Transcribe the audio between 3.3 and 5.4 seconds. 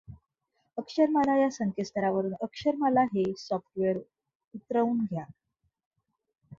Software उतरवून घ्या.